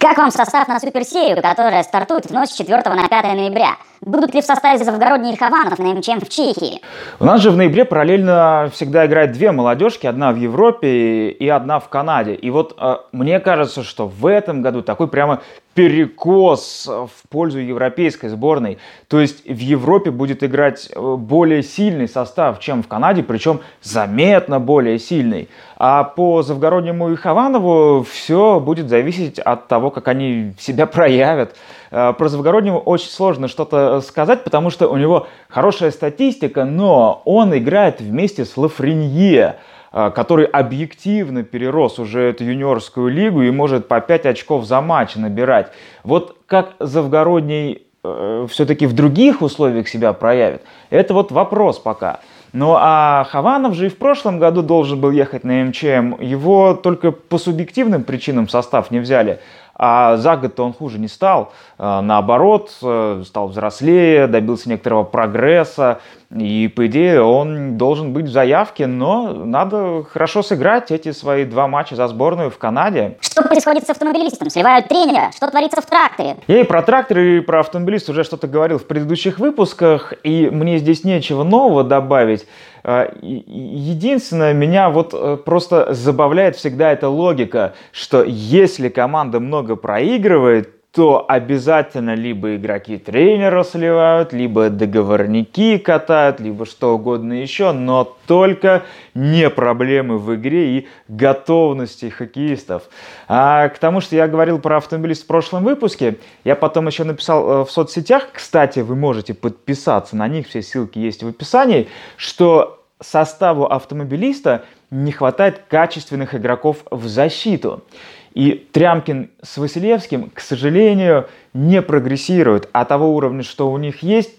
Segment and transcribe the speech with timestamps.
[0.00, 3.76] Как вам состав на суперсерию, которая стартует в ночь с 4 на 5 ноября?
[4.00, 6.80] Будут ли в составе Завгородний Хованов на МЧМ в Чехии?
[7.18, 11.80] У нас же в ноябре параллельно всегда играет две молодежки, одна в Европе и одна
[11.80, 12.34] в Канаде.
[12.34, 15.40] И вот э, мне кажется, что в этом году такой прямо
[15.78, 18.78] перекос в пользу европейской сборной.
[19.06, 24.58] То есть в Европе будет играть э, более сильный состав, чем в Канаде, причем заметно
[24.58, 25.48] более сильный.
[25.76, 31.54] А по Завгороднему и Хованову все будет зависеть от того, как они себя проявят.
[31.92, 37.56] Э, про Завгороднего очень сложно что-то сказать, потому что у него хорошая статистика, но он
[37.56, 39.56] играет вместе с Лафренье.
[39.90, 45.16] А, который объективно перерос уже эту юниорскую лигу и может по 5 очков за матч
[45.16, 45.72] набирать.
[46.04, 50.60] Вот как Завгородний э, все-таки в других условиях себя проявит,
[50.90, 52.20] это вот вопрос пока.
[52.52, 56.20] Ну а Хованов же и в прошлом году должен был ехать на МЧМ.
[56.20, 59.40] Его только по субъективным причинам состав не взяли.
[59.78, 61.52] А за год-то он хуже не стал.
[61.78, 66.00] А, наоборот, э, стал взрослее, добился некоторого прогресса.
[66.36, 71.68] И, по идее, он должен быть в заявке, но надо хорошо сыграть эти свои два
[71.68, 73.16] матча за сборную в Канаде.
[73.20, 74.50] Что происходит с автомобилистом?
[74.50, 75.30] Сливают тренера?
[75.34, 76.36] Что творится в тракторе?
[76.46, 80.76] Я и про трактор, и про автомобилист уже что-то говорил в предыдущих выпусках, и мне
[80.78, 82.46] здесь нечего нового добавить.
[82.84, 90.77] А, единственное, меня вот э, просто забавляет всегда эта логика, что если команда много проигрывает,
[90.92, 98.84] то обязательно либо игроки тренера сливают, либо договорники катают, либо что угодно еще, но только
[99.14, 102.84] не проблемы в игре и готовности хоккеистов.
[103.28, 107.48] А к тому, что я говорил про автомобилист в прошлом выпуске, я потом еще написал
[107.48, 112.82] э, в соцсетях, кстати, вы можете подписаться на них, все ссылки есть в описании, что
[113.00, 117.84] составу автомобилиста не хватает качественных игроков в защиту.
[118.34, 124.30] И Трямкин с Василевским, к сожалению, не прогрессируют, а того уровня, что у них есть,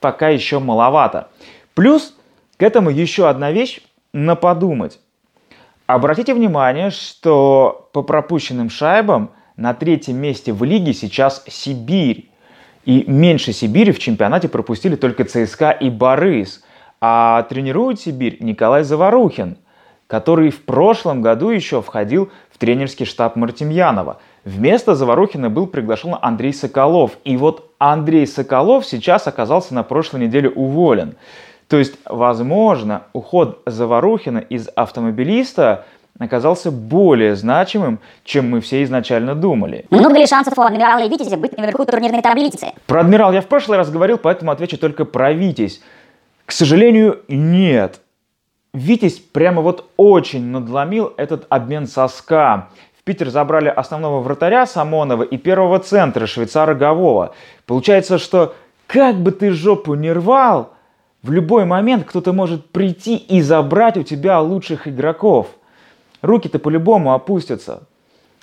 [0.00, 1.28] пока еще маловато.
[1.74, 2.14] Плюс
[2.56, 3.80] к этому еще одна вещь
[4.12, 5.00] на подумать.
[5.86, 12.30] Обратите внимание, что по пропущенным шайбам на третьем месте в лиге сейчас Сибирь.
[12.84, 16.62] И меньше Сибири в чемпионате пропустили только ЦСКА и Борис.
[17.00, 19.58] А тренирует Сибирь Николай Заварухин,
[20.06, 24.18] который в прошлом году еще входил в тренерский штаб Мартемьянова.
[24.44, 27.12] Вместо Заварухина был приглашен Андрей Соколов.
[27.24, 31.16] И вот Андрей Соколов сейчас оказался на прошлой неделе уволен.
[31.68, 35.86] То есть, возможно, уход Заварухина из автомобилиста
[36.18, 39.86] оказался более значимым, чем мы все изначально думали.
[39.90, 42.68] Много ли шансов у Адмирала и Витязя быть наверху турнирной таблицы?
[42.86, 45.80] Про Адмирал я в прошлый раз говорил, поэтому отвечу только про Витязь.
[46.46, 48.00] К сожалению, нет.
[48.74, 52.70] Витязь прямо вот очень надломил этот обмен соска.
[52.98, 57.36] В Питер забрали основного вратаря Самонова и первого центра швейцара Говова.
[57.66, 58.56] Получается, что
[58.88, 60.72] как бы ты жопу не рвал,
[61.22, 65.46] в любой момент кто-то может прийти и забрать у тебя лучших игроков.
[66.20, 67.84] Руки-то по-любому опустятся.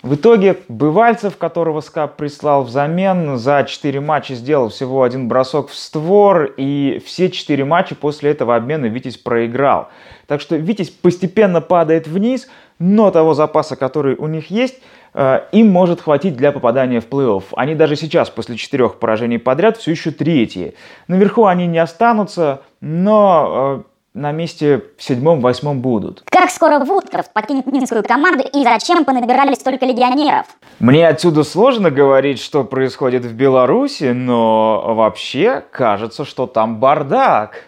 [0.03, 5.75] В итоге Бывальцев, которого СКАП прислал взамен, за 4 матча сделал всего один бросок в
[5.75, 9.89] створ, и все 4 матча после этого обмена Витязь проиграл.
[10.25, 14.81] Так что Витязь постепенно падает вниз, но того запаса, который у них есть,
[15.13, 17.43] э, им может хватить для попадания в плей-офф.
[17.55, 20.73] Они даже сейчас, после четырех поражений подряд, все еще третьи.
[21.07, 26.23] Наверху они не останутся, но э, на месте в седьмом-восьмом будут.
[26.25, 30.45] Как скоро Вудкрафт покинет минскую команду и зачем понабирали столько легионеров?
[30.79, 37.63] Мне отсюда сложно говорить, что происходит в Беларуси, но вообще кажется, что там бардак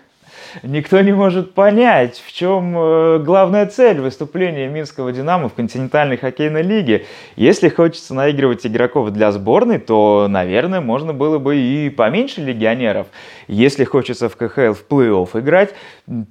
[0.62, 6.62] никто не может понять, в чем э, главная цель выступления Минского «Динамо» в континентальной хоккейной
[6.62, 7.06] лиге.
[7.36, 13.08] Если хочется наигрывать игроков для сборной, то, наверное, можно было бы и поменьше легионеров.
[13.48, 15.74] Если хочется в КХЛ в плей-офф играть,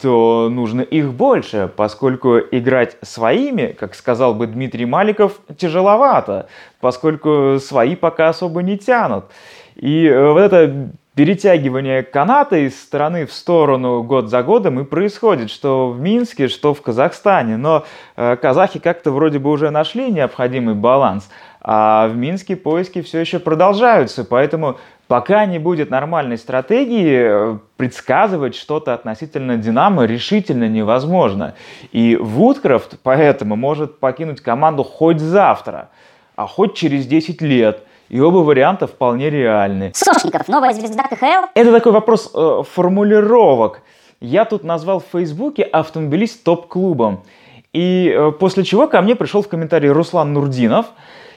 [0.01, 6.49] то нужно их больше, поскольку играть своими, как сказал бы Дмитрий Маликов, тяжеловато,
[6.81, 9.25] поскольку свои пока особо не тянут.
[9.77, 15.51] И э, вот это перетягивание каната из стороны в сторону год за годом и происходит,
[15.51, 17.59] что в Минске, что в Казахстане.
[17.59, 17.85] Но
[18.17, 21.29] э, казахи как-то вроде бы уже нашли необходимый баланс,
[21.61, 24.25] а в Минске поиски все еще продолжаются.
[24.25, 31.55] Поэтому пока не будет нормальной стратегии, э, предсказывать что-то относительно Динамо решительно невозможно.
[31.93, 35.91] И Вудкрафт поэтому может покинуть команду хоть завтра,
[36.37, 39.93] а хоть через 10 лет– и оба варианта вполне реальны.
[39.95, 41.47] Сошников, новая звезда КХЛ?
[41.55, 43.83] Это такой вопрос э, формулировок.
[44.21, 47.23] Я тут назвал в Фейсбуке автомобилист топ-клубом.
[47.73, 50.87] И э, после чего ко мне пришел в комментарии Руслан Нурдинов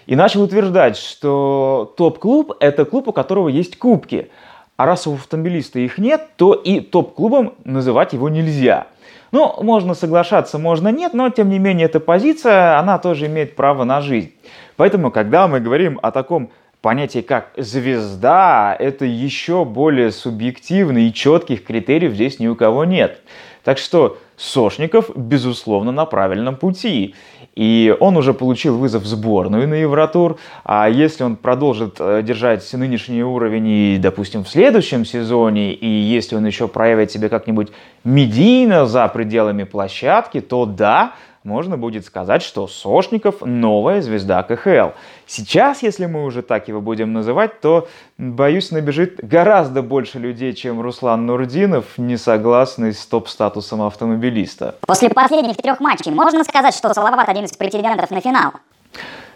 [0.05, 4.29] и начал утверждать, что топ-клуб– это клуб, у которого есть кубки.
[4.77, 8.87] А раз у автомобилиста их нет, то и топ-клубом называть его нельзя.
[9.31, 13.83] Ну, можно соглашаться, можно нет, но тем не менее эта позиция, она тоже имеет право
[13.83, 14.33] на жизнь.
[14.75, 16.51] Поэтому, когда мы говорим о таком
[16.81, 23.21] понятии как звезда, это еще более субъективно и четких критериев здесь ни у кого нет.
[23.63, 27.15] Так что Сошников, безусловно, на правильном пути.
[27.55, 30.37] И он уже получил вызов в сборную на Евротур.
[30.65, 36.35] А если он продолжит э, держать нынешний уровень и, допустим, в следующем сезоне, и если
[36.35, 37.69] он еще проявит себя как-нибудь
[38.03, 41.13] медийно за пределами площадки, то да,
[41.45, 44.95] можно будет сказать, что Сошников новая звезда КХЛ.
[45.27, 47.87] Сейчас, если мы уже так его будем называть, то,
[48.17, 54.75] боюсь, набежит гораздо больше людей, чем Руслан Нурдинов, не согласный с топ-статусом автомобилиста.
[54.81, 58.53] После последних трех матчей можно сказать, что Салават один из претендентов на финал?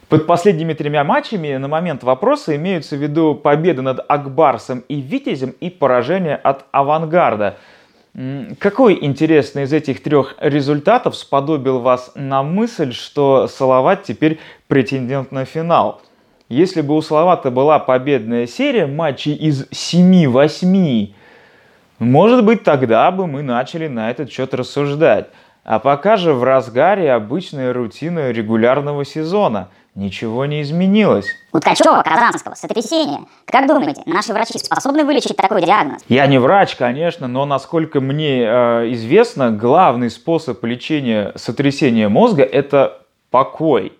[0.10, 5.52] Под последними тремя матчами на момент вопроса имеются в виду победы над Акбарсом и Витязем
[5.60, 7.58] и поражение от Авангарда–
[8.60, 15.46] какой интересный из этих трех результатов сподобил вас на мысль, что Салават теперь претендент на
[15.46, 16.02] финал?
[16.50, 21.14] Если бы у Салавата была победная серия матчей из 7-8,
[22.00, 25.28] может быть, тогда бы мы начали на этот счет рассуждать.
[25.64, 29.70] А пока же в разгаре обычная рутина регулярного сезона–
[30.00, 31.28] Ничего не изменилось.
[31.52, 33.22] У Ткачева, Казанского, сотрясение.
[33.46, 36.04] Как думаете, наши врачи способны вылечить такой диагноз?
[36.08, 43.02] Я не врач, конечно, но насколько мне э, известно, главный способ лечения сотрясения мозга– это
[43.30, 43.92] покой.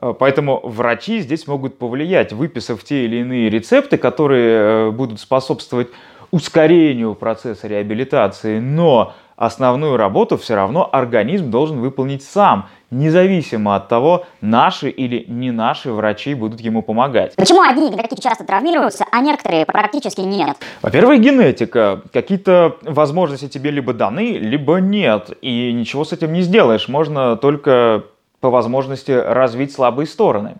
[0.00, 5.88] Э, поэтому врачи здесь могут повлиять, выписав те или иные рецепты, которые э, будут способствовать
[6.30, 8.60] ускорению процесса реабилитации.
[8.60, 15.50] Но основную работу все равно организм должен выполнить сам, независимо от того, наши или не
[15.50, 17.34] наши врачи будут ему помогать.
[17.36, 20.58] Почему одни игроки часто травмируются, а некоторые практически нет?
[20.82, 22.02] Во-первых, генетика.
[22.12, 25.30] Какие-то возможности тебе либо даны, либо нет.
[25.40, 26.88] И ничего с этим не сделаешь.
[26.88, 28.04] Можно только
[28.40, 30.56] по возможности развить слабые стороны.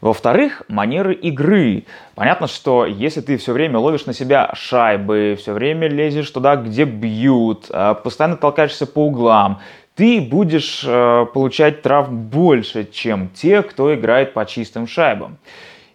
[0.00, 1.84] Во-вторых, манеры игры.
[2.14, 6.84] Понятно, что если ты все время ловишь на себя шайбы, все время лезешь туда, где
[6.84, 9.60] бьют, а постоянно толкаешься по углам,
[9.94, 15.36] ты будешь э, получать травм больше, чем те, кто играет по чистым шайбам.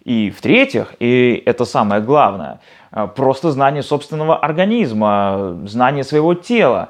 [0.04, 2.60] И в-третьих, и это самое главное,
[2.92, 6.90] э, просто знание собственного организма, знание своего тела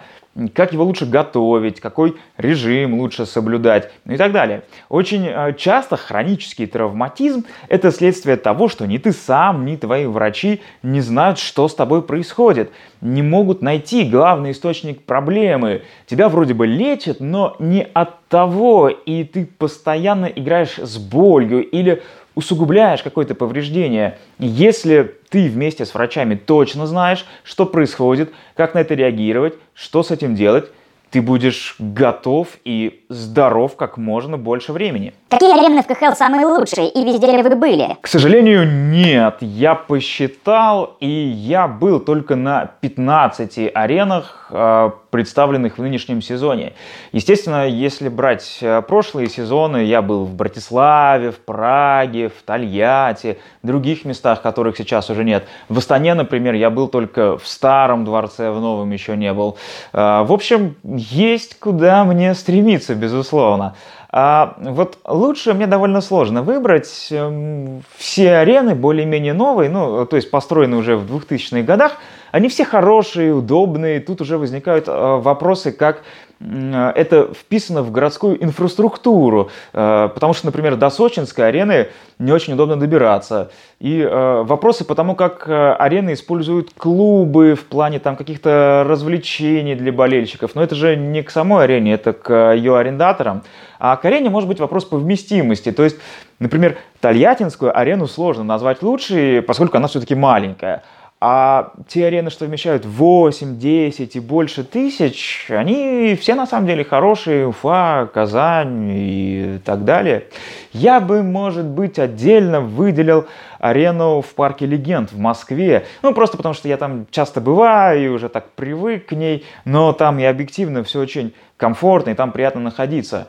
[0.53, 4.63] как его лучше готовить, какой режим лучше соблюдать ну и так далее.
[4.89, 10.61] Очень э, часто хронический травматизм– это следствие того, что ни ты сам, ни твои врачи
[10.83, 15.83] не знают, что с тобой происходит, не могут найти главный источник проблемы.
[16.05, 22.03] Тебя вроде бы лечат, но не от того, и ты постоянно играешь с болью или
[22.35, 24.17] усугубляешь какое-то повреждение.
[24.37, 30.11] Если ты вместе с врачами точно знаешь, что происходит, как на это реагировать, что с
[30.11, 30.69] этим делать,
[31.15, 35.13] ты будешь готов и здоров как можно больше времени.
[35.29, 37.95] Какие арены в КХЛ самые лучшие и везде ли вы были?
[38.01, 39.37] К сожалению, нет.
[39.39, 46.73] Я посчитал, и я был только на 15 аренах, а, представленных в нынешнем сезоне.
[47.13, 53.67] Естественно, если брать а, прошлые сезоны, я был в Братиславе, в Праге, в Тольятти, в
[53.67, 55.47] других местах, которых сейчас уже нет.
[55.69, 59.57] В Астане, например, я был только в старом дворце, в новом еще не был.
[59.93, 60.75] А, в общем,
[61.11, 63.75] есть куда мне стремиться, безусловно.
[64.17, 67.09] А вот лучше мне довольно сложно выбрать.
[67.11, 71.97] Эм, все арены более-менее новые, ну, то есть построены уже в 2000-х годах,
[72.31, 73.99] они все хорошие, удобные.
[73.99, 76.03] Тут уже возникают э, вопросы, как
[76.39, 81.87] это вписано в городскую инфраструктуру, э, потому что, например, до Сочинской арены
[82.19, 83.51] не очень удобно добираться.
[83.79, 89.75] И э, вопросы по тому, как э, арены используют клубы в плане там каких-то развлечений
[89.75, 90.55] для болельщиков.
[90.55, 93.43] Но это же не к самой арене, это к ее арендаторам.
[93.79, 95.71] А к арене может быть вопрос по вместимости.
[95.71, 95.97] То есть,
[96.39, 100.83] например, Тольяттинскую арену сложно назвать лучшей, поскольку она все-таки маленькая.
[101.21, 106.83] А те арены, что вмещают 8, 10 и больше тысяч, они все на самом деле
[106.83, 107.47] хорошие.
[107.47, 110.27] Уфа, Казань и так далее.
[110.73, 113.27] Я бы, может быть, отдельно выделил
[113.59, 115.85] арену в парке Легенд в Москве.
[116.01, 119.45] Ну, просто потому что я там часто бываю и уже так привык к ней.
[119.63, 123.27] Но там и объективно все очень комфортно, и там приятно находиться.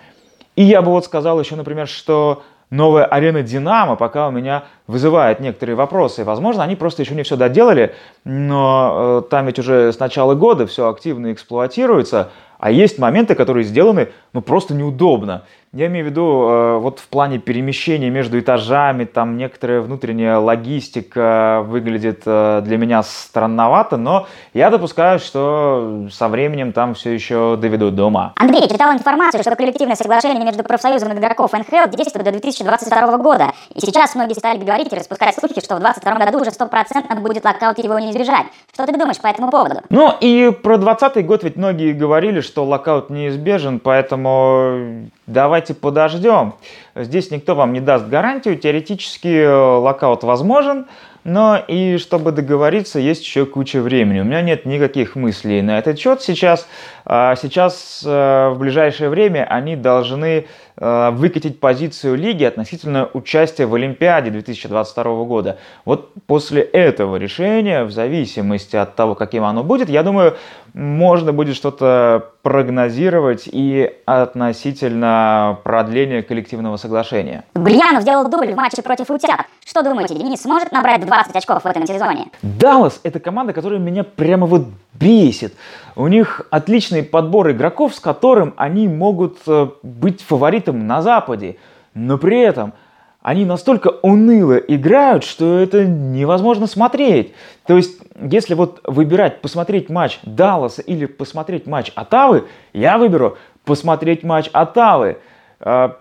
[0.56, 5.40] И я бы вот сказал еще, например, что новая арена «Динамо» пока у меня вызывает
[5.40, 6.24] некоторые вопросы.
[6.24, 7.94] Возможно, они просто еще не все доделали,
[8.24, 13.64] но э, там ведь уже с начала года все активно эксплуатируется, а есть моменты, которые
[13.64, 15.44] сделаны ну, просто неудобно.
[15.72, 21.62] Я имею в виду э, вот в плане перемещения между этажами, там некоторая внутренняя логистика
[21.66, 27.94] выглядит э, для меня странновато, но я допускаю, что со временем там все еще доведут
[27.94, 28.32] до ума.
[28.36, 33.52] Андрей, читал информацию, что коллективное соглашение между профсоюзом игроков НХЛ действует до 2022 года.
[33.74, 37.44] И сейчас многие стали говорить и распускать слухи, что в 2022 году уже стопроцентно будет
[37.44, 38.46] локаут, его не избежать.
[38.72, 39.80] Что ты думаешь по этому поводу?
[39.90, 46.54] Ну и про 2020 год ведь многие говорили, что локаут неизбежен, поэтому давайте подождем.
[46.94, 50.86] Здесь никто вам не даст гарантию, теоретически э, локаут возможен,
[51.26, 54.20] но и чтобы договориться, есть еще куча времени.
[54.20, 56.68] У меня нет никаких мыслей на этот счет сейчас.
[57.04, 63.74] А сейчас э, в ближайшее время они должны э, выкатить позицию лиги относительно участия в
[63.74, 65.58] Олимпиаде 2022 года.
[65.84, 70.36] Вот после этого решения, в зависимости от того, каким оно будет, я думаю,
[70.76, 77.44] можно будет что-то прогнозировать и относительно продления коллективного соглашения.
[77.54, 79.46] Гурьянов сделал дубль в матче против Утят.
[79.64, 82.26] Что думаете, Денис сможет набрать 20 очков в этом сезоне?
[82.42, 85.54] Даллас– это команда, которая меня прямо вот бесит.
[85.96, 91.56] У них отличный подбор игроков, с которым они могут э, быть фаворитом на Западе.
[91.94, 92.74] Но при этом–
[93.26, 97.34] они настолько уныло играют, что это невозможно смотреть.
[97.66, 104.22] То есть, если вот выбирать посмотреть матч Далласа или посмотреть матч Атавы, я выберу посмотреть
[104.22, 105.18] матч Атавы.
[105.58, 105.96] А,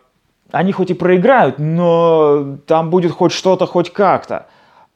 [0.52, 4.46] они хоть и проиграют, но там будет хоть что-то, хоть как-то.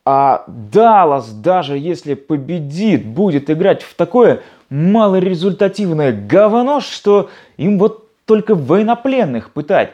[0.06, 8.54] А Даллас, даже если победит, будет играть в такое малорезультативное говно, что им вот только
[8.54, 9.94] военнопленных пытать.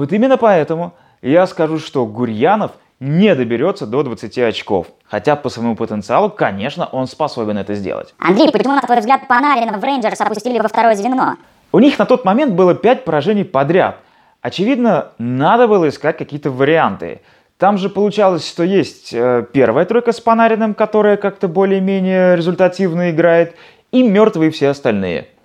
[0.00, 4.86] Вот именно поэтому я скажу, что Гурьянов не доберется до 20 очков.
[5.04, 8.14] Хотя по своему потенциалу, конечно, он способен это сделать.
[8.18, 11.36] Андрей, почему, на твой взгляд, Панарина в Рейнджерс опустили во второе звено?
[11.70, 13.96] У них на тот момент было 5 поражений подряд.
[14.40, 17.20] Очевидно, надо было искать какие-то варианты.
[17.58, 23.54] Там же получалось, что есть э, первая тройка с Панариным, которая как-то более-менее результативно играет,
[23.92, 25.28] и мертвые все остальные–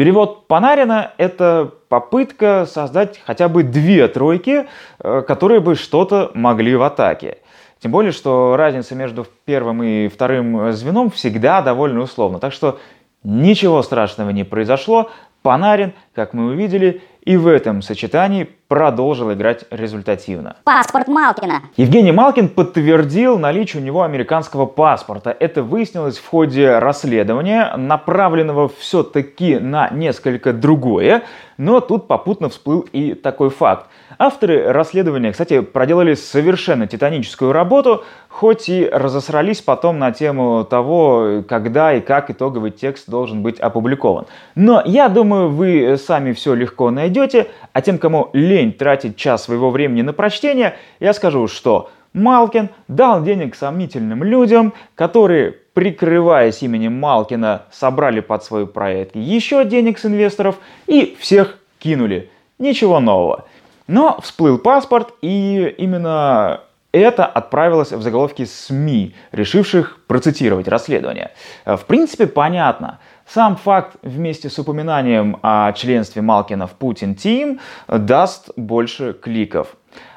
[0.00, 4.66] Перевод Панарина– это попытка создать хотя бы две тройки,
[4.98, 7.36] э, которые бы что-то могли в атаке.
[7.80, 12.38] Тем более, что разница между первым и вторым звеном всегда довольно условна.
[12.38, 12.78] Так что
[13.24, 15.10] ничего страшного не произошло.
[15.42, 20.54] Панарин, как мы увидели, и в этом сочетании продолжил играть результативно.
[20.62, 21.62] Паспорт Малкина.
[21.76, 25.36] Евгений Малкин подтвердил наличие у него американского паспорта.
[25.40, 31.24] Это выяснилось в ходе расследования, направленного все-таки на несколько другое,
[31.58, 33.86] но тут попутно всплыл и такой факт.
[34.18, 41.92] Авторы расследования, кстати, проделали совершенно титаническую работу, хоть и разосрались потом на тему того, когда
[41.92, 44.26] и как итоговый текст должен быть опубликован.
[44.54, 49.70] Но я думаю, вы сами все легко найдете, а тем, кому лень тратить час своего
[49.70, 57.62] времени на прочтение, я скажу, что Малкин дал денег сомнительным людям, которые, прикрываясь именем Малкина,
[57.70, 62.30] собрали под свой проект еще денег с инвесторов и всех кинули.
[62.58, 63.46] Ничего нового.
[63.86, 66.60] Но всплыл паспорт, и именно
[66.92, 71.30] это отправилось в заголовки СМИ, решивших процитировать расследование.
[71.64, 72.98] В принципе, понятно.
[73.32, 79.68] Сам факт вместе с упоминанием о членстве Малкина в Путин Тим даст больше кликов.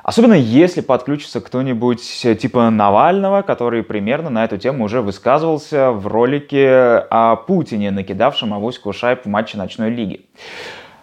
[0.01, 7.05] Особенно если подключится кто-нибудь типа Навального, который примерно на эту тему уже высказывался в ролике
[7.11, 10.25] о Путине, накидавшем авоську шайб в матче ночной лиги.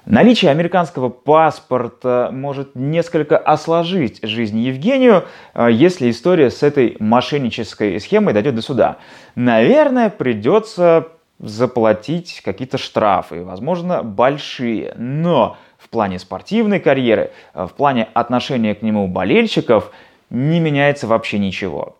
[0.04, 8.34] Наличие американского паспорта может несколько осложить жизнь Евгению, э, если история с этой мошеннической схемой
[8.34, 8.96] дойдет до суда.
[9.36, 11.06] Наверное, придется
[11.40, 14.94] заплатить какие-то штрафы, возможно, большие.
[14.96, 19.90] Но в плане спортивной карьеры, э, в плане отношения к нему болельщиков
[20.28, 21.96] не меняется вообще ничего.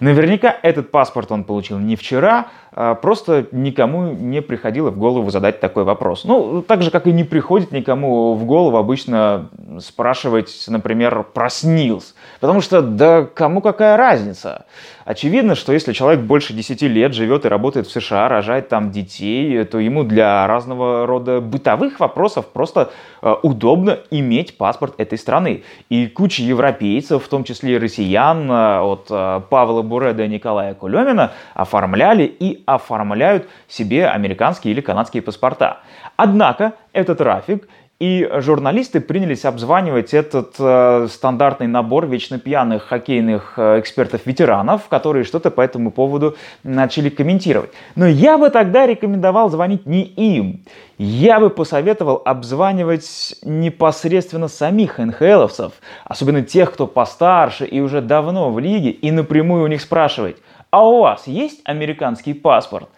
[0.00, 5.84] Наверняка этот паспорт он получил не вчера, просто никому не приходило в голову задать такой
[5.84, 6.24] вопрос.
[6.24, 9.48] Ну, так же, как и не приходит никому в голову обычно
[9.80, 12.14] спрашивать, например, про СНИЛС.
[12.40, 14.66] Потому что, да кому какая разница?
[15.04, 19.64] Очевидно, что если человек больше 10 лет живет и работает в США, рожает там детей,
[19.64, 25.64] то ему для разного рода бытовых вопросов просто э, удобно иметь паспорт этой страны.
[25.88, 31.32] И куча европейцев, в том числе и россиян, э, от Павла Буреда и Николая Кулемина,
[31.54, 35.80] оформляли и оформляют себе американские или канадские паспорта.
[36.16, 37.68] Однако этот трафик
[38.00, 45.50] и журналисты принялись обзванивать этот э, стандартный набор вечно пьяных хоккейных э, экспертов-ветеранов, которые что-то
[45.50, 47.70] по этому поводу начали комментировать.
[47.96, 50.64] Но я бы тогда рекомендовал звонить не им.
[50.96, 55.74] Я бы посоветовал обзванивать непосредственно самих НХЛовцев,
[56.06, 60.36] особенно тех, кто постарше и уже давно в лиге, и напрямую у них спрашивать,
[60.70, 62.88] а у вас есть американский паспорт?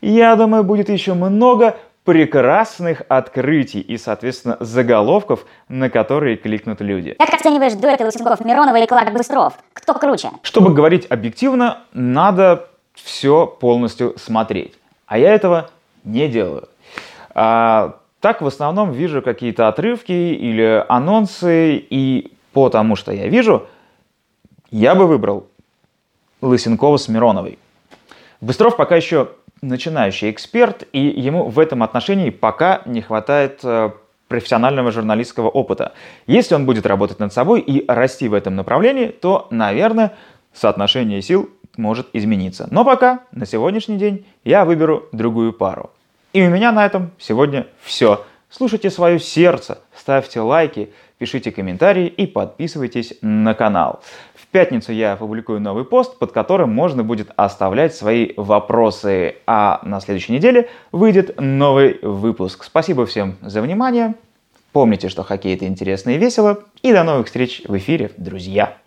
[0.00, 7.16] Я думаю, будет еще много прекрасных открытий и, соответственно, заголовков, на которые кликнут люди.
[7.18, 9.54] Как оцениваешь дуэты Лысенков, Миронова или Кларк Быстров?
[9.72, 10.30] Кто круче?
[10.42, 14.74] Чтобы говорить объективно, надо все полностью смотреть.
[15.06, 15.70] А я этого
[16.04, 16.68] не делаю.
[17.34, 23.66] А, так в основном вижу какие-то отрывки или анонсы, и по тому, что я вижу,
[24.70, 25.46] я бы выбрал
[26.44, 27.58] Лысенкова с Мироновой.
[28.40, 29.30] Быстров пока еще
[29.62, 33.90] начинающий эксперт, и ему в этом отношении пока не хватает э,
[34.28, 35.94] профессионального журналистского опыта.
[36.26, 40.12] Если он будет работать над собой и расти в этом направлении, то, наверное,
[40.52, 41.48] соотношение сил
[41.78, 42.68] может измениться.
[42.70, 45.90] Но пока, на сегодняшний день, я выберу другую пару.
[46.34, 48.24] И у меня на этом сегодня все.
[48.50, 54.02] Слушайте свое сердце, ставьте лайки, пишите комментарии и подписывайтесь на канал
[54.54, 59.34] пятницу я опубликую новый пост, под которым можно будет оставлять свои вопросы.
[59.48, 62.62] А на следующей неделе выйдет новый выпуск.
[62.62, 64.14] Спасибо всем за внимание.
[64.70, 66.60] Помните, что хоккей это интересно и весело.
[66.82, 68.83] И до новых встреч в эфире, друзья!